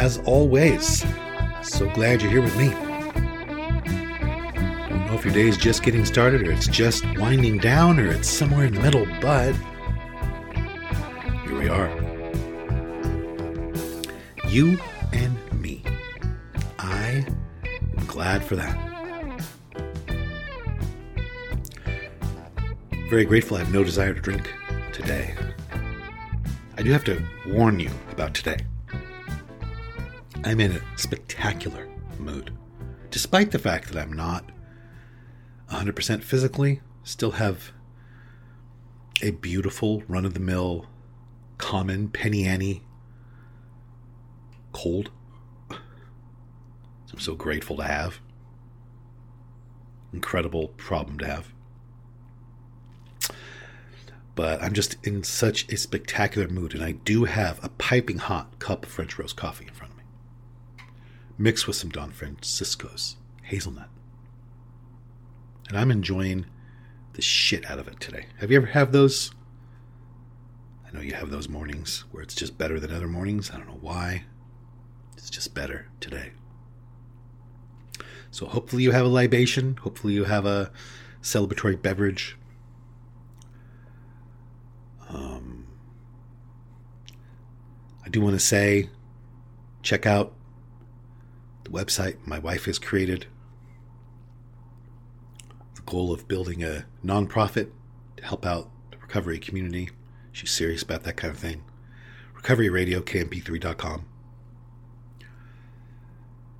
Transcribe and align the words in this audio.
As 0.00 0.18
always, 0.18 1.04
so 1.60 1.90
glad 1.90 2.22
you're 2.22 2.30
here 2.30 2.40
with 2.40 2.56
me. 2.56 2.68
I 2.68 2.76
don't 4.88 5.06
know 5.06 5.14
if 5.14 5.24
your 5.24 5.34
day 5.34 5.48
is 5.48 5.56
just 5.56 5.82
getting 5.82 6.04
started 6.04 6.46
or 6.46 6.52
it's 6.52 6.68
just 6.68 7.04
winding 7.18 7.58
down 7.58 7.98
or 7.98 8.06
it's 8.06 8.28
somewhere 8.28 8.66
in 8.66 8.74
the 8.74 8.80
middle, 8.80 9.06
but 9.20 9.54
here 11.42 11.58
we 11.58 11.68
are. 11.68 11.90
You 14.46 14.78
and 15.12 15.60
me. 15.60 15.82
I 16.78 17.26
am 17.66 18.06
glad 18.06 18.44
for 18.44 18.54
that. 18.54 18.78
Very 23.10 23.24
grateful 23.24 23.56
I 23.56 23.60
have 23.64 23.72
no 23.72 23.82
desire 23.82 24.14
to 24.14 24.20
drink 24.20 24.48
today. 24.92 25.34
I 26.76 26.82
do 26.82 26.92
have 26.92 27.04
to 27.04 27.20
warn 27.48 27.80
you 27.80 27.90
about 28.12 28.32
today. 28.34 28.58
I'm 30.48 30.60
in 30.60 30.72
a 30.72 30.80
spectacular 30.96 31.86
mood. 32.18 32.56
Despite 33.10 33.50
the 33.50 33.58
fact 33.58 33.92
that 33.92 34.00
I'm 34.00 34.14
not 34.14 34.50
100% 35.70 36.22
physically, 36.22 36.80
still 37.04 37.32
have 37.32 37.72
a 39.20 39.32
beautiful 39.32 40.02
run 40.08 40.24
of 40.24 40.32
the 40.32 40.40
mill, 40.40 40.86
common 41.58 42.08
penny 42.08 42.46
ante 42.46 42.82
cold. 44.72 45.10
I'm 45.70 47.18
so 47.18 47.34
grateful 47.34 47.76
to 47.76 47.82
have. 47.82 48.20
Incredible 50.14 50.68
problem 50.78 51.18
to 51.18 51.26
have. 51.26 51.52
But 54.34 54.62
I'm 54.62 54.72
just 54.72 54.96
in 55.06 55.24
such 55.24 55.70
a 55.70 55.76
spectacular 55.76 56.48
mood, 56.48 56.72
and 56.72 56.82
I 56.82 56.92
do 56.92 57.24
have 57.24 57.62
a 57.62 57.68
piping 57.68 58.16
hot 58.16 58.58
cup 58.58 58.86
of 58.86 58.90
French 58.90 59.18
roast 59.18 59.36
coffee 59.36 59.66
in 59.66 59.74
front 59.74 59.92
of 59.92 59.97
me, 59.97 59.97
mixed 61.38 61.66
with 61.66 61.76
some 61.76 61.90
Don 61.90 62.10
Francisco's 62.10 63.16
hazelnut. 63.44 63.88
And 65.68 65.78
I'm 65.78 65.90
enjoying 65.90 66.46
the 67.12 67.22
shit 67.22 67.70
out 67.70 67.78
of 67.78 67.88
it 67.88 68.00
today. 68.00 68.26
Have 68.38 68.50
you 68.50 68.56
ever 68.56 68.66
have 68.66 68.92
those? 68.92 69.30
I 70.86 70.94
know 70.94 71.02
you 71.02 71.14
have 71.14 71.30
those 71.30 71.48
mornings 71.48 72.04
where 72.10 72.22
it's 72.22 72.34
just 72.34 72.58
better 72.58 72.80
than 72.80 72.92
other 72.92 73.08
mornings. 73.08 73.50
I 73.50 73.58
don't 73.58 73.68
know 73.68 73.78
why. 73.80 74.24
It's 75.16 75.30
just 75.30 75.54
better 75.54 75.88
today. 76.00 76.32
So 78.30 78.46
hopefully 78.46 78.82
you 78.82 78.92
have 78.92 79.04
a 79.04 79.08
libation. 79.08 79.76
Hopefully 79.76 80.14
you 80.14 80.24
have 80.24 80.46
a 80.46 80.70
celebratory 81.22 81.80
beverage. 81.80 82.36
Um, 85.08 85.66
I 88.04 88.08
do 88.08 88.20
want 88.20 88.34
to 88.34 88.40
say, 88.40 88.90
check 89.82 90.06
out 90.06 90.34
the 91.68 91.78
website 91.78 92.16
my 92.24 92.38
wife 92.38 92.64
has 92.64 92.78
created. 92.78 93.26
The 95.74 95.82
goal 95.82 96.12
of 96.12 96.28
building 96.28 96.62
a 96.62 96.86
nonprofit 97.04 97.70
to 98.16 98.24
help 98.24 98.46
out 98.46 98.70
the 98.90 98.98
recovery 98.98 99.38
community. 99.38 99.90
She's 100.32 100.50
serious 100.50 100.82
about 100.82 101.04
that 101.04 101.16
kind 101.16 101.32
of 101.32 101.38
thing. 101.38 101.64
Recovery 102.34 102.68
Radio, 102.68 103.00
KMP3.com. 103.00 104.06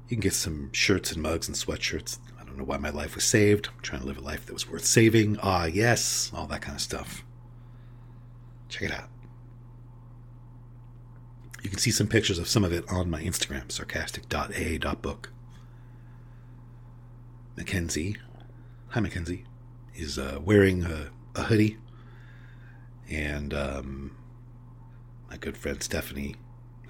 You 0.09 0.17
can 0.17 0.21
get 0.21 0.35
some 0.35 0.71
shirts 0.73 1.13
and 1.13 1.23
mugs 1.23 1.49
and 1.49 1.57
sweatshirts. 1.57 2.19
I 2.41 2.45
don't 2.45 2.57
know 2.57 2.65
why 2.65 2.79
my 2.79 2.91
life 2.91 3.15
was 3.15 3.25
saved. 3.25 3.69
I'm 3.69 3.83
trying 3.83 4.01
to 4.01 4.07
live 4.07 4.19
a 4.19 4.23
life 4.23 4.47
that 4.47 4.55
was 4.55 4.69
worth 4.69 4.85
saving. 4.85 5.39
Ah, 5.43 5.67
yes, 5.67 6.31
all 6.35 6.47
that 6.47 6.63
kind 6.63 6.77
of 6.77 6.81
stuff. 6.81 7.25
Check 8.69 8.85
it 8.85 8.93
out. 8.93 9.09
You 11.63 11.71
can 11.71 11.79
see 11.79 11.91
some 11.91 12.07
pictures 12.07 12.39
of 12.39 12.49
some 12.49 12.65
of 12.65 12.73
it 12.73 12.85
on 12.89 13.11
my 13.11 13.23
Instagram, 13.23 13.71
sarcastic.aa.book. 13.71 15.33
Mackenzie, 17.57 18.17
hi 18.89 19.01
Mackenzie, 19.01 19.45
is 19.95 20.19
uh, 20.19 20.39
wearing 20.43 20.85
a, 20.85 21.11
a 21.35 21.43
hoodie. 21.43 21.79
And 23.11 23.53
um, 23.53 24.17
my 25.29 25.37
good 25.37 25.57
friend 25.57 25.83
Stephanie 25.83 26.37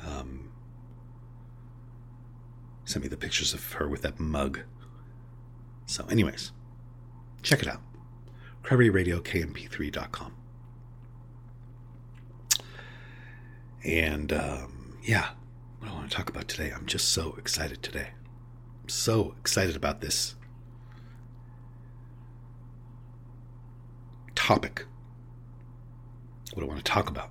um, 0.04 0.50
sent 2.84 3.02
me 3.04 3.08
the 3.08 3.16
pictures 3.16 3.54
of 3.54 3.72
her 3.74 3.88
with 3.88 4.02
that 4.02 4.20
mug. 4.20 4.60
So, 5.86 6.06
anyways, 6.10 6.52
check 7.42 7.62
it 7.62 7.68
out. 7.68 7.80
RecoveryRadioKMP3.com. 8.64 10.34
And 13.88 14.34
um, 14.34 14.98
yeah, 15.02 15.30
what 15.78 15.90
I 15.90 15.94
want 15.94 16.10
to 16.10 16.16
talk 16.16 16.28
about 16.28 16.46
today, 16.46 16.70
I'm 16.76 16.84
just 16.84 17.08
so 17.08 17.34
excited 17.38 17.82
today. 17.82 18.08
I'm 18.82 18.88
so 18.90 19.34
excited 19.40 19.76
about 19.76 20.02
this 20.02 20.34
topic. 24.34 24.84
What 26.52 26.62
I 26.62 26.66
want 26.66 26.78
to 26.80 26.84
talk 26.84 27.08
about. 27.08 27.30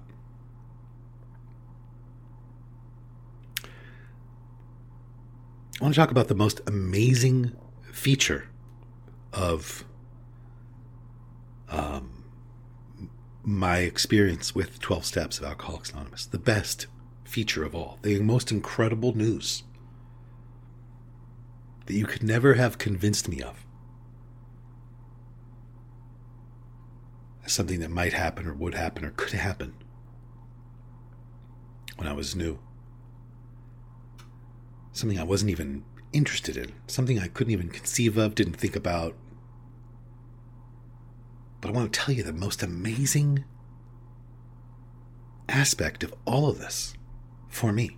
I 5.79 5.83
want 5.83 5.93
to 5.93 5.99
talk 5.99 6.09
about 6.09 6.27
the 6.27 6.35
most 6.35 6.59
amazing 6.65 7.55
feature 7.91 8.49
of 9.31 9.85
um, 11.69 12.16
my 13.47 13.77
experience 13.77 14.53
with 14.53 14.77
12 14.81 15.05
Steps 15.05 15.39
of 15.39 15.45
Alcoholics 15.45 15.91
Anonymous. 15.91 16.25
The 16.25 16.37
best 16.37 16.85
feature 17.23 17.63
of 17.63 17.73
all, 17.73 17.97
the 18.01 18.19
most 18.19 18.51
incredible 18.51 19.15
news 19.15 19.63
that 21.85 21.93
you 21.93 22.05
could 22.05 22.23
never 22.23 22.55
have 22.55 22.77
convinced 22.77 23.29
me 23.29 23.41
of. 23.41 23.65
As 27.45 27.53
something 27.53 27.79
that 27.79 27.89
might 27.89 28.11
happen 28.11 28.47
or 28.47 28.53
would 28.53 28.75
happen 28.75 29.05
or 29.05 29.11
could 29.11 29.31
happen 29.31 29.75
when 31.95 32.09
I 32.09 32.13
was 32.13 32.35
new. 32.35 32.59
Something 34.91 35.19
I 35.19 35.23
wasn't 35.23 35.51
even 35.51 35.85
interested 36.11 36.57
in, 36.57 36.73
something 36.87 37.17
I 37.17 37.29
couldn't 37.29 37.53
even 37.53 37.69
conceive 37.69 38.17
of, 38.17 38.35
didn't 38.35 38.57
think 38.57 38.75
about. 38.75 39.15
But 41.67 41.73
I 41.73 41.79
want 41.79 41.91
to 41.91 41.99
tell 41.99 42.15
you 42.15 42.23
the 42.23 42.31
most 42.31 42.63
amazing 42.63 43.43
aspect 45.49 46.01
of 46.01 46.13
all 46.23 46.47
of 46.47 46.59
this 46.59 46.93
for 47.49 47.73
me. 47.73 47.97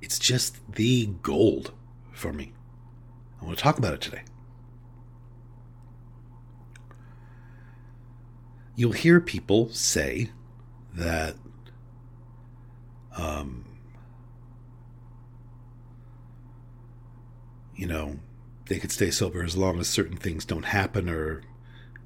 It's 0.00 0.20
just 0.20 0.74
the 0.76 1.06
gold 1.06 1.72
for 2.12 2.32
me. 2.32 2.52
I 3.42 3.44
want 3.44 3.58
to 3.58 3.64
talk 3.64 3.78
about 3.78 3.94
it 3.94 4.00
today. 4.00 4.22
You'll 8.76 8.92
hear 8.92 9.20
people 9.20 9.68
say 9.70 10.30
that 10.94 11.34
um, 13.16 13.64
you 17.74 17.88
know, 17.88 18.20
they 18.68 18.78
could 18.78 18.92
stay 18.92 19.10
sober 19.10 19.42
as 19.42 19.56
long 19.56 19.80
as 19.80 19.88
certain 19.88 20.16
things 20.16 20.44
don't 20.44 20.66
happen 20.66 21.08
or 21.08 21.42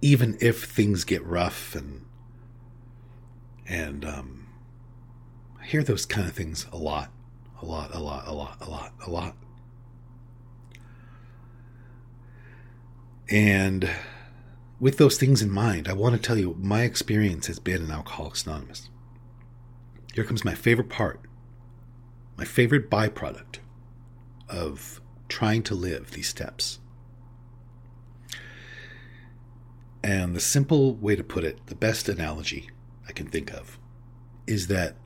even 0.02 0.36
if 0.40 0.64
things 0.64 1.04
get 1.04 1.24
rough 1.24 1.74
and 1.74 2.04
and 3.66 4.04
um, 4.04 4.48
I 5.60 5.64
hear 5.64 5.82
those 5.84 6.04
kind 6.04 6.26
of 6.26 6.34
things 6.34 6.66
a 6.72 6.76
lot, 6.76 7.12
a 7.62 7.64
lot, 7.64 7.94
a 7.94 8.00
lot, 8.00 8.26
a 8.26 8.32
lot, 8.32 8.56
a 8.60 8.68
lot, 8.68 8.92
a 9.06 9.10
lot. 9.10 9.36
And 13.30 13.88
with 14.80 14.98
those 14.98 15.18
things 15.18 15.40
in 15.40 15.50
mind, 15.50 15.86
I 15.86 15.92
want 15.92 16.16
to 16.16 16.20
tell 16.20 16.36
you 16.36 16.56
my 16.58 16.82
experience 16.82 17.46
has 17.46 17.60
been 17.60 17.84
in 17.84 17.90
Alcoholics 17.92 18.44
Anonymous. 18.44 18.88
Here 20.14 20.24
comes 20.24 20.44
my 20.44 20.54
favorite 20.54 20.88
part, 20.88 21.20
my 22.36 22.44
favorite 22.44 22.90
byproduct 22.90 23.58
of 24.48 25.00
trying 25.28 25.62
to 25.62 25.76
live 25.76 26.10
these 26.10 26.26
steps. 26.28 26.79
And 30.02 30.34
the 30.34 30.40
simple 30.40 30.94
way 30.94 31.14
to 31.14 31.22
put 31.22 31.44
it, 31.44 31.66
the 31.66 31.74
best 31.74 32.08
analogy 32.08 32.70
I 33.08 33.12
can 33.12 33.26
think 33.26 33.52
of, 33.52 33.78
is 34.46 34.66
that 34.68 34.96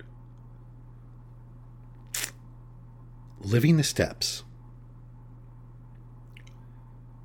living 3.40 3.76
the 3.76 3.82
steps, 3.82 4.44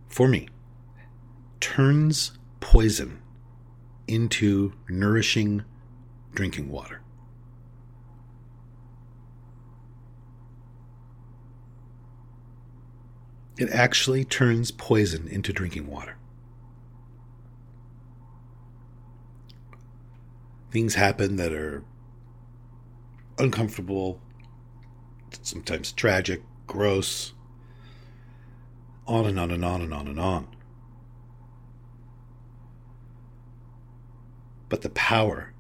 for 0.08 0.28
me, 0.28 0.50
turns 1.60 2.38
poison 2.60 3.22
into 4.08 4.74
nourishing 4.90 5.64
drinking 6.34 6.70
water. 6.70 7.02
It 13.58 13.70
actually 13.72 14.24
turns 14.26 14.72
poison 14.72 15.28
into 15.28 15.52
drinking 15.52 15.88
water. 15.88 16.16
Things 20.72 20.96
happen 20.96 21.38
that 21.38 21.52
are 21.52 21.84
uncomfortable, 23.38 24.22
sometimes 25.42 25.92
tragic, 25.92 26.44
gross, 26.68 27.34
on 29.08 29.26
and 29.26 29.40
on 29.40 29.50
and 29.50 29.66
on 29.66 29.82
and 29.82 29.94
on 29.94 30.08
and 30.08 30.20
on. 30.20 30.48
But 34.70 34.84
the 34.84 34.92
power 34.92 35.54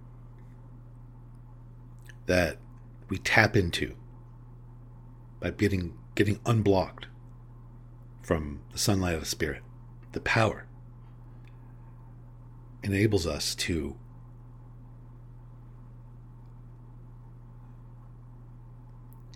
that 2.28 2.58
we 3.10 3.18
tap 3.18 3.58
into 3.58 3.96
by 5.40 5.50
getting 5.50 5.98
getting 6.14 6.40
unblocked 6.46 7.08
from 8.22 8.62
the 8.72 8.78
sunlight 8.78 9.16
of 9.16 9.22
the 9.22 9.26
spirit, 9.26 9.64
the 10.12 10.20
power 10.20 10.68
enables 12.84 13.26
us 13.26 13.56
to 13.56 13.96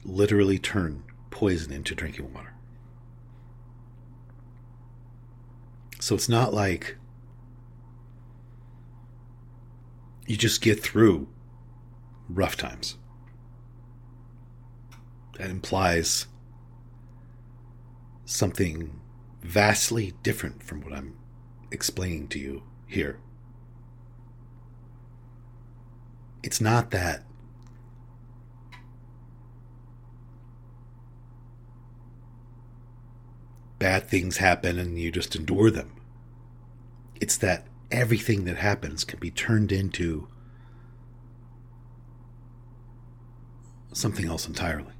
literally 0.05 0.59
turn 0.59 1.03
poison 1.31 1.71
into 1.71 1.95
drinking 1.95 2.33
water. 2.33 2.53
So 5.99 6.15
it's 6.15 6.29
not 6.29 6.53
like 6.53 6.97
you 10.27 10.35
just 10.35 10.61
get 10.61 10.81
through 10.81 11.27
rough 12.29 12.57
times. 12.57 12.97
That 15.37 15.49
implies 15.49 16.27
something 18.25 18.99
vastly 19.41 20.13
different 20.23 20.63
from 20.63 20.81
what 20.81 20.93
I'm 20.93 21.17
explaining 21.71 22.27
to 22.29 22.39
you 22.39 22.63
here. 22.85 23.19
It's 26.43 26.61
not 26.61 26.91
that 26.91 27.23
bad 33.83 34.07
things 34.07 34.37
happen 34.37 34.79
and 34.79 34.97
you 34.97 35.11
just 35.11 35.35
endure 35.35 35.69
them. 35.69 35.91
It's 37.19 37.35
that 37.35 37.67
everything 37.91 38.45
that 38.45 38.55
happens 38.55 39.03
can 39.03 39.19
be 39.19 39.29
turned 39.29 39.73
into 39.73 40.29
something 43.91 44.25
else 44.25 44.47
entirely. 44.47 44.93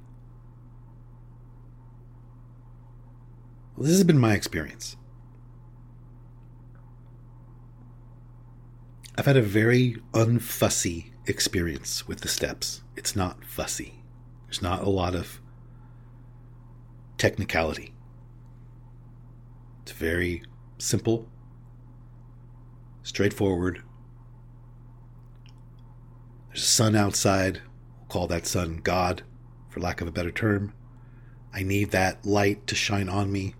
Well, 3.74 3.86
this 3.86 3.96
has 3.96 4.04
been 4.04 4.18
my 4.18 4.34
experience. 4.34 4.98
I've 9.16 9.24
had 9.24 9.38
a 9.38 9.42
very 9.42 9.96
unfussy 10.12 11.12
experience 11.24 12.06
with 12.06 12.20
the 12.20 12.28
steps. 12.28 12.82
It's 12.96 13.16
not 13.16 13.46
fussy. 13.46 14.02
There's 14.44 14.60
not 14.60 14.82
a 14.82 14.90
lot 14.90 15.14
of 15.14 15.40
technicality. 17.16 17.93
It's 19.84 19.92
very 19.92 20.42
simple, 20.78 21.28
straightforward. 23.02 23.82
There's 26.48 26.62
a 26.62 26.66
sun 26.66 26.96
outside. 26.96 27.60
We'll 27.98 28.08
call 28.08 28.26
that 28.28 28.46
sun 28.46 28.80
God, 28.82 29.24
for 29.68 29.80
lack 29.80 30.00
of 30.00 30.08
a 30.08 30.10
better 30.10 30.30
term. 30.30 30.72
I 31.52 31.64
need 31.64 31.90
that 31.90 32.24
light 32.24 32.66
to 32.68 32.74
shine 32.74 33.10
on 33.10 33.30
me. 33.30 33.56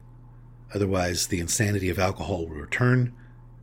Otherwise, 0.74 1.26
the 1.26 1.40
insanity 1.40 1.90
of 1.90 1.98
alcohol 1.98 2.46
will 2.46 2.56
return, 2.56 3.12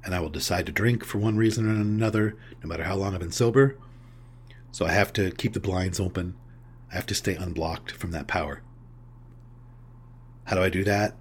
and 0.06 0.14
I 0.14 0.20
will 0.20 0.30
decide 0.30 0.68
to 0.68 0.72
drink 0.72 1.04
for 1.04 1.18
one 1.18 1.38
reason 1.38 1.66
or 1.66 1.72
another, 1.72 2.38
no 2.62 2.68
matter 2.70 2.84
how 2.84 2.96
long 2.96 3.16
I've 3.16 3.22
been 3.22 3.32
sober. 3.32 3.76
So 4.72 4.86
I 4.86 4.92
have 4.92 5.12
to 5.14 5.32
keep 5.32 5.54
the 5.54 5.60
blinds 5.60 6.00
open. 6.00 6.36
I 6.92 6.96
have 6.96 7.08
to 7.08 7.16
stay 7.16 7.34
unblocked 7.34 7.94
from 7.94 8.12
that 8.12 8.28
power. 8.28 8.62
How 10.44 10.58
do 10.58 10.62
I 10.62 10.70
do 10.70 10.84
that? 10.84 11.16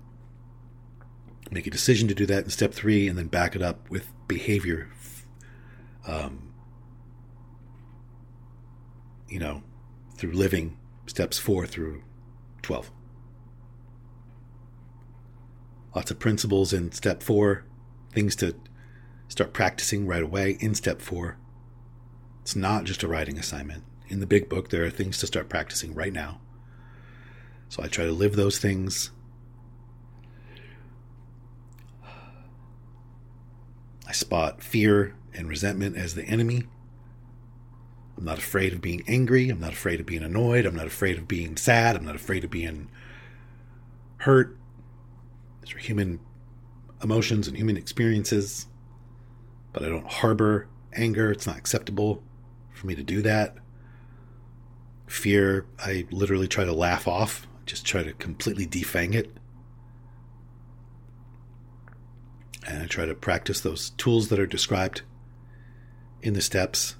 Make 1.51 1.67
a 1.67 1.71
decision 1.71 2.07
to 2.09 2.15
do 2.15 2.27
that 2.27 2.45
in 2.45 2.51
step 2.51 2.73
three, 2.73 3.09
and 3.09 3.19
then 3.19 3.27
back 3.27 3.57
it 3.57 3.63
up 3.63 3.91
with 3.91 4.13
behavior. 4.29 4.91
Um, 6.07 6.53
you 9.29 9.39
know, 9.39 9.63
through 10.17 10.33
living 10.33 10.77
steps 11.07 11.39
four 11.39 11.67
through 11.67 12.03
12. 12.63 12.91
Lots 15.95 16.11
of 16.11 16.19
principles 16.19 16.73
in 16.73 16.93
step 16.93 17.23
four, 17.23 17.65
things 18.13 18.37
to 18.37 18.55
start 19.29 19.53
practicing 19.53 20.07
right 20.07 20.23
away 20.23 20.57
in 20.61 20.75
step 20.75 21.01
four. 21.01 21.37
It's 22.43 22.55
not 22.55 22.85
just 22.85 23.03
a 23.03 23.09
writing 23.09 23.39
assignment. 23.39 23.85
In 24.09 24.21
the 24.21 24.27
big 24.27 24.49
book, 24.49 24.71
there 24.71 24.85
are 24.85 24.91
things 24.91 25.19
to 25.19 25.27
start 25.27 25.49
practicing 25.49 25.95
right 25.95 26.13
now. 26.13 26.41
So 27.69 27.83
I 27.83 27.87
try 27.87 28.05
to 28.05 28.13
live 28.13 28.37
those 28.37 28.59
things. 28.59 29.11
I 34.11 34.13
spot 34.13 34.61
fear 34.61 35.15
and 35.35 35.49
resentment 35.49 35.97
as 35.97 36.17
the 36.17 36.25
enemy. 36.25 36.65
I'm 38.19 38.25
not 38.25 38.39
afraid 38.39 38.73
of 38.73 38.81
being 38.81 39.05
angry. 39.07 39.49
I'm 39.51 39.61
not 39.61 39.73
afraid 39.73 40.01
of 40.01 40.07
being 40.07 40.25
annoyed. 40.25 40.67
I'm 40.67 40.75
not 40.75 40.89
afraid 40.89 41.17
of 41.17 41.29
being 41.29 41.57
sad. 41.57 41.95
I'm 41.95 42.05
not 42.05 42.17
afraid 42.17 42.43
of 42.43 42.51
being 42.51 42.91
hurt. 44.17 44.59
These 45.63 45.77
are 45.77 45.79
human 45.79 46.19
emotions 47.01 47.47
and 47.47 47.57
human 47.57 47.77
experiences. 47.77 48.67
But 49.73 49.85
I 49.85 49.89
don't 49.89 50.11
harbor 50.11 50.67
anger. 50.93 51.31
It's 51.31 51.47
not 51.47 51.57
acceptable 51.57 52.21
for 52.73 52.89
me 52.89 52.97
to 52.97 53.05
do 53.05 53.23
that. 53.23 53.59
Fear, 55.07 55.67
I 55.79 56.05
literally 56.11 56.49
try 56.49 56.65
to 56.65 56.73
laugh 56.73 57.07
off, 57.07 57.47
just 57.65 57.87
try 57.87 58.03
to 58.03 58.13
completely 58.15 58.67
defang 58.67 59.15
it. 59.15 59.31
And 62.67 62.83
I 62.83 62.87
try 62.87 63.07
to 63.07 63.15
practice 63.15 63.61
those 63.61 63.91
tools 63.91 64.29
that 64.29 64.39
are 64.39 64.47
described 64.47 65.03
in 66.23 66.35
the 66.35 66.41
steps. 66.41 66.97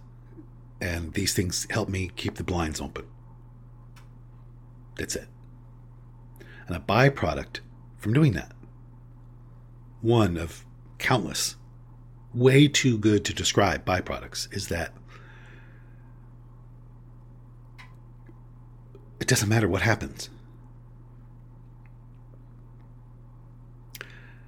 And 0.81 1.13
these 1.13 1.35
things 1.35 1.67
help 1.71 1.89
me 1.89 2.11
keep 2.17 2.37
the 2.37 2.45
blinds 2.45 2.81
open. 2.81 3.05
That's 4.97 5.17
it. 5.17 5.29
And 6.67 6.77
a 6.77 6.81
byproduct 6.81 7.61
from 7.99 8.15
doing 8.15 8.33
that, 8.33 8.53
one 10.01 10.37
of 10.37 10.65
countless, 10.99 11.57
way 12.33 12.69
too 12.69 12.97
good 12.97 13.25
to 13.27 13.35
describe 13.35 13.85
byproducts, 13.85 14.55
is 14.55 14.69
that 14.69 14.95
it 19.21 19.29
doesn't 19.29 19.49
matter 19.49 19.69
what 19.69 19.83
happens. 19.83 20.31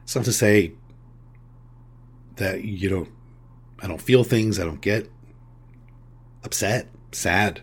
It's 0.03 0.15
to 0.15 0.33
say 0.33 0.73
that 2.37 2.65
you 2.65 2.89
don't, 2.89 3.11
I 3.81 3.87
don't 3.87 4.01
feel 4.01 4.25
things, 4.25 4.59
I 4.59 4.65
don't 4.65 4.81
get 4.81 5.09
upset, 6.45 6.89
sad, 7.13 7.63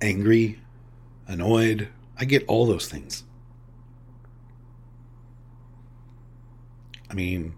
angry, 0.00 0.60
annoyed. 1.26 1.88
I 2.18 2.24
get 2.24 2.44
all 2.46 2.66
those 2.66 2.88
things. 2.88 3.24
I 7.10 7.14
mean, 7.14 7.54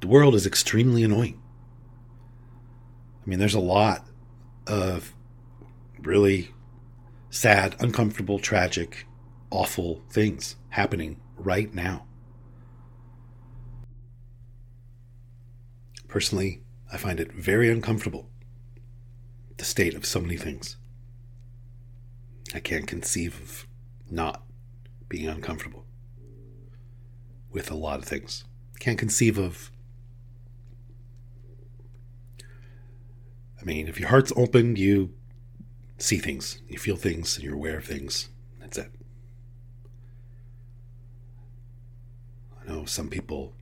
the 0.00 0.06
world 0.06 0.34
is 0.34 0.46
extremely 0.46 1.02
annoying. 1.02 1.40
I 3.24 3.28
mean, 3.28 3.38
there's 3.38 3.54
a 3.54 3.60
lot 3.60 4.06
of 4.66 5.12
really 6.00 6.50
sad, 7.30 7.76
uncomfortable, 7.80 8.38
tragic, 8.38 9.06
awful 9.50 10.02
things 10.10 10.56
happening 10.70 11.20
right 11.36 11.72
now. 11.74 12.06
Personally, 16.08 16.62
I 16.90 16.96
find 16.96 17.20
it 17.20 17.32
very 17.32 17.70
uncomfortable, 17.70 18.30
the 19.58 19.64
state 19.64 19.94
of 19.94 20.06
so 20.06 20.20
many 20.20 20.38
things. 20.38 20.78
I 22.54 22.60
can't 22.60 22.86
conceive 22.86 23.38
of 23.40 23.66
not 24.10 24.42
being 25.10 25.28
uncomfortable 25.28 25.84
with 27.50 27.70
a 27.70 27.74
lot 27.74 27.98
of 27.98 28.06
things. 28.06 28.44
Can't 28.80 28.98
conceive 28.98 29.36
of. 29.36 29.70
I 33.60 33.64
mean, 33.64 33.86
if 33.86 34.00
your 34.00 34.08
heart's 34.08 34.32
open, 34.34 34.76
you 34.76 35.12
see 35.98 36.16
things, 36.16 36.62
you 36.68 36.78
feel 36.78 36.96
things, 36.96 37.36
and 37.36 37.44
you're 37.44 37.54
aware 37.54 37.78
of 37.78 37.84
things. 37.84 38.30
That's 38.60 38.78
it. 38.78 38.92
I 42.62 42.72
know 42.72 42.86
some 42.86 43.08
people 43.08 43.52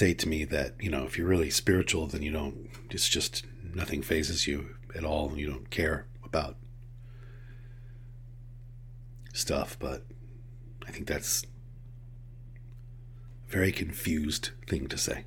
say 0.00 0.14
to 0.14 0.26
me 0.26 0.46
that, 0.46 0.72
you 0.80 0.88
know, 0.88 1.04
if 1.04 1.18
you're 1.18 1.28
really 1.28 1.50
spiritual, 1.50 2.06
then 2.06 2.22
you 2.22 2.32
don't, 2.32 2.70
it's 2.88 3.06
just 3.06 3.44
nothing 3.74 4.00
phases 4.00 4.46
you 4.46 4.74
at 4.96 5.04
all 5.04 5.28
and 5.28 5.38
you 5.38 5.46
don't 5.46 5.68
care 5.68 6.06
about 6.24 6.56
stuff. 9.34 9.76
But 9.78 10.06
I 10.88 10.90
think 10.90 11.06
that's 11.06 11.42
a 13.46 13.52
very 13.52 13.70
confused 13.72 14.52
thing 14.66 14.86
to 14.86 14.96
say. 14.96 15.26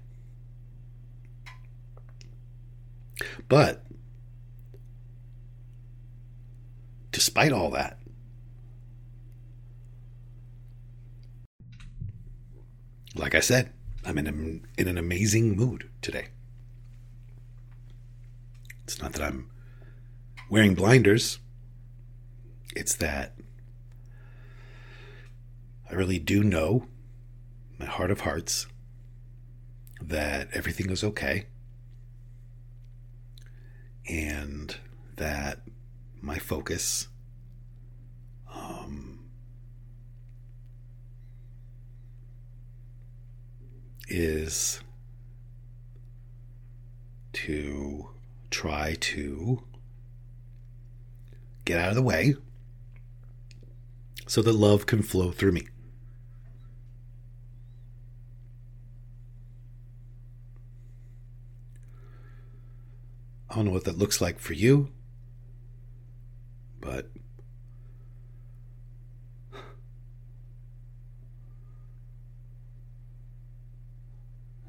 But 3.48 3.86
despite 7.12 7.52
all 7.52 7.70
that, 7.70 8.00
like 13.14 13.36
I 13.36 13.40
said, 13.40 13.73
I'm 14.06 14.18
in, 14.18 14.28
a, 14.28 14.82
in 14.82 14.88
an 14.88 14.98
amazing 14.98 15.56
mood 15.56 15.90
today. 16.02 16.28
It's 18.84 19.02
not 19.02 19.14
that 19.14 19.22
I'm 19.22 19.50
wearing 20.50 20.76
blinders, 20.76 21.40
it's 22.76 22.96
that 22.96 23.34
I 25.90 25.94
really 25.94 26.20
do 26.20 26.44
know, 26.44 26.88
my 27.80 27.86
heart 27.86 28.12
of 28.12 28.22
hearts, 28.22 28.68
that 30.02 30.50
everything 30.54 30.90
is 30.90 31.04
okay 31.04 31.46
and 34.08 34.76
that 35.16 35.60
my 36.22 36.38
focus 36.38 37.08
um, 38.54 39.20
is 44.14 44.80
to 47.34 48.10
try 48.52 48.96
to 49.00 49.64
get 51.66 51.80
out 51.80 51.90
of 51.90 51.96
the 51.96 52.02
way 52.02 52.36
so 54.28 54.42
that 54.42 54.54
love 54.54 54.86
can 54.86 55.02
flow 55.02 55.32
through 55.32 55.52
me. 55.54 55.68
I 63.50 63.56
don't 63.58 63.66
know 63.66 63.72
what 63.72 63.84
that 63.86 63.98
looks 63.98 64.20
like 64.20 64.40
for 64.40 64.54
you, 64.54 64.90
but 66.82 67.10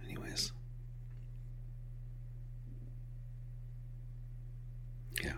anyways. 0.05 0.53
Yeah. 5.23 5.33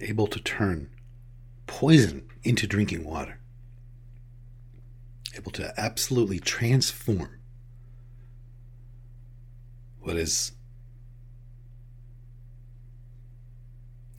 Able 0.00 0.26
to 0.28 0.40
turn 0.40 0.90
poison 1.66 2.26
into 2.42 2.66
drinking 2.66 3.04
water 3.04 3.40
able 5.36 5.50
to 5.52 5.72
absolutely 5.80 6.38
transform 6.38 7.38
what 10.00 10.16
is 10.16 10.52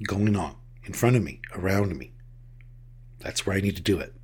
going 0.03 0.35
on 0.35 0.55
in 0.83 0.93
front 0.93 1.15
of 1.15 1.23
me, 1.23 1.41
around 1.55 1.97
me. 1.97 2.11
That's 3.19 3.45
where 3.45 3.55
I 3.55 3.61
need 3.61 3.75
to 3.75 3.81
do 3.81 3.99
it. 3.99 4.15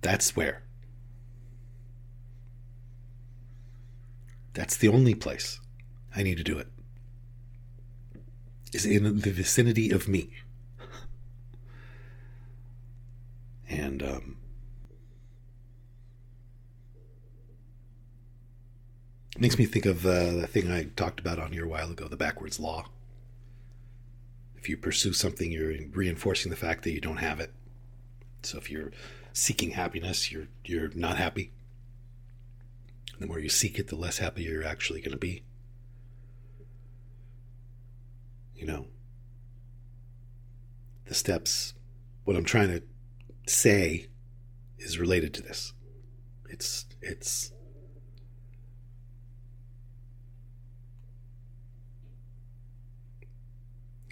That's 0.00 0.34
where. 0.34 0.64
That's 4.54 4.76
the 4.76 4.88
only 4.88 5.14
place 5.14 5.60
I 6.14 6.22
need 6.22 6.38
to 6.38 6.44
do 6.44 6.58
it. 6.58 6.68
Is 8.72 8.86
in 8.86 9.20
the 9.20 9.30
vicinity 9.30 9.90
of 9.90 10.08
me. 10.08 10.30
And 13.68 14.02
um, 14.02 14.36
Makes 19.38 19.58
me 19.58 19.64
think 19.64 19.86
of 19.86 20.04
uh, 20.04 20.30
the 20.32 20.46
thing 20.46 20.70
I 20.70 20.84
talked 20.94 21.18
about 21.18 21.38
on 21.38 21.52
here 21.52 21.64
a 21.64 21.68
while 21.68 21.90
ago, 21.90 22.06
the 22.06 22.16
backwards 22.16 22.60
law. 22.60 22.86
If 24.56 24.68
you 24.68 24.76
pursue 24.76 25.12
something, 25.12 25.50
you're 25.50 25.74
reinforcing 25.90 26.50
the 26.50 26.56
fact 26.56 26.84
that 26.84 26.92
you 26.92 27.00
don't 27.00 27.16
have 27.16 27.40
it. 27.40 27.52
So 28.42 28.58
if 28.58 28.70
you're 28.70 28.92
seeking 29.32 29.70
happiness, 29.70 30.30
you're 30.30 30.48
you're 30.64 30.90
not 30.94 31.16
happy. 31.16 31.50
The 33.18 33.26
more 33.26 33.38
you 33.38 33.48
seek 33.48 33.78
it, 33.78 33.88
the 33.88 33.96
less 33.96 34.18
happy 34.18 34.42
you're 34.42 34.64
actually 34.64 35.00
going 35.00 35.12
to 35.12 35.18
be. 35.18 35.42
You 38.62 38.68
know, 38.68 38.86
the 41.06 41.14
steps. 41.14 41.74
What 42.22 42.36
I'm 42.36 42.44
trying 42.44 42.68
to 42.68 42.80
say 43.52 44.06
is 44.78 45.00
related 45.00 45.34
to 45.34 45.42
this. 45.42 45.72
It's 46.48 46.86
it's 47.00 47.50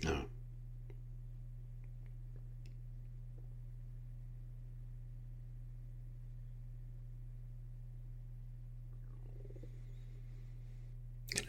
No. 0.02 0.24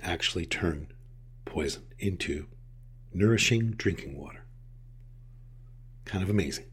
Actually 0.04 0.46
turn 0.46 0.94
poison 1.46 1.82
into 1.98 2.46
nourishing 3.14 3.72
drinking 3.72 4.18
water. 4.18 4.46
Kind 6.06 6.24
of 6.24 6.30
amazing. 6.30 6.66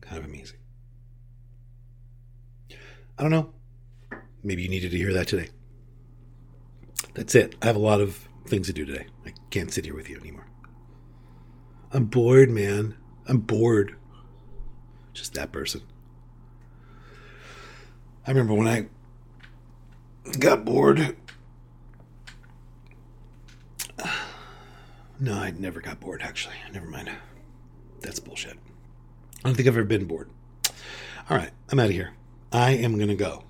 Kind 0.00 0.18
of 0.18 0.24
amazing. 0.24 0.58
I 3.18 3.22
don't 3.22 3.30
know. 3.30 3.52
Maybe 4.42 4.62
you 4.62 4.68
needed 4.68 4.92
to 4.92 4.96
hear 4.96 5.12
that 5.12 5.26
today. 5.28 5.48
That's 7.14 7.34
it. 7.34 7.56
I 7.60 7.66
have 7.66 7.76
a 7.76 7.80
lot 7.80 8.00
of 8.00 8.28
things 8.46 8.68
to 8.68 8.72
do 8.72 8.84
today. 8.84 9.06
I 9.26 9.32
can't 9.50 9.72
sit 9.72 9.84
here 9.84 9.94
with 9.94 10.08
you 10.08 10.18
anymore. 10.18 10.46
I'm 11.90 12.04
bored, 12.04 12.50
man. 12.50 12.96
I'm 13.26 13.38
bored. 13.38 13.96
Just 15.12 15.34
that 15.34 15.52
person. 15.52 15.82
I 18.26 18.30
remember 18.30 18.54
when 18.54 18.68
I 18.68 18.86
got 20.36 20.64
bored. 20.64 21.16
No, 25.20 25.34
I 25.34 25.50
never 25.50 25.80
got 25.80 25.98
bored, 25.98 26.22
actually. 26.22 26.54
Never 26.72 26.86
mind. 26.86 27.10
That's 28.00 28.20
bullshit. 28.20 28.56
I 29.38 29.48
don't 29.48 29.54
think 29.54 29.66
I've 29.66 29.76
ever 29.76 29.84
been 29.84 30.04
bored. 30.04 30.30
All 31.28 31.36
right, 31.36 31.50
I'm 31.70 31.80
out 31.80 31.86
of 31.86 31.92
here. 31.92 32.14
I 32.52 32.70
am 32.72 32.96
going 32.96 33.08
to 33.08 33.16
go. 33.16 33.44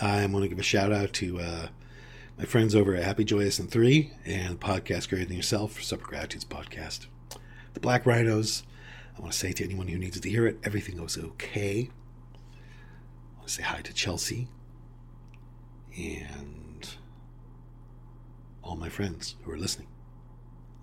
I 0.00 0.26
want 0.26 0.42
to 0.42 0.48
give 0.48 0.58
a 0.58 0.62
shout 0.64 0.92
out 0.92 1.12
to 1.14 1.38
uh, 1.38 1.68
my 2.36 2.44
friends 2.44 2.74
over 2.74 2.96
at 2.96 3.04
Happy 3.04 3.22
Joyous 3.24 3.60
and 3.60 3.70
Free 3.70 4.12
and 4.26 4.58
podcast 4.58 5.08
Greater 5.08 5.26
Than 5.26 5.36
Yourself 5.36 5.72
for 5.72 5.82
Separate 5.82 6.08
Gratitudes 6.08 6.44
podcast. 6.44 7.06
The 7.74 7.80
Black 7.80 8.04
Rhinos. 8.04 8.64
I 9.16 9.20
want 9.20 9.32
to 9.32 9.38
say 9.38 9.52
to 9.52 9.64
anyone 9.64 9.86
who 9.86 9.98
needs 9.98 10.18
to 10.18 10.28
hear 10.28 10.46
it, 10.46 10.58
everything 10.64 10.96
goes 10.96 11.16
okay. 11.16 11.90
I 13.34 13.36
want 13.38 13.48
to 13.48 13.54
say 13.54 13.62
hi 13.62 13.82
to 13.82 13.92
Chelsea 13.92 14.48
and 15.96 16.88
all 18.62 18.76
my 18.76 18.88
friends 18.88 19.36
who 19.42 19.52
are 19.52 19.58
listening. 19.58 19.88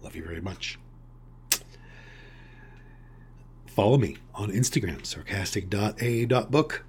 Love 0.01 0.15
you 0.15 0.23
very 0.23 0.41
much. 0.41 0.79
Follow 3.65 3.97
me 3.97 4.17
on 4.35 4.51
Instagram, 4.51 5.05
sarcastic.a.book. 5.05 6.85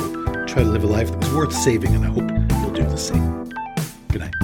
try 0.46 0.62
to 0.62 0.68
live 0.68 0.84
a 0.84 0.86
life 0.86 1.10
that 1.10 1.18
was 1.18 1.32
worth 1.32 1.54
saving, 1.54 1.94
and 1.94 2.04
I 2.04 2.08
hope 2.08 2.30
you'll 2.62 2.72
do 2.72 2.82
the 2.84 2.96
same. 2.98 3.44
Good 4.08 4.20
night. 4.20 4.34